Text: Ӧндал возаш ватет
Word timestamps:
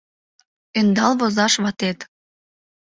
Ӧндал 0.79 1.13
возаш 1.19 1.53
ватет 1.63 1.99